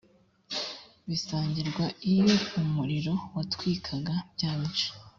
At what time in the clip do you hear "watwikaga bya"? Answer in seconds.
3.35-4.51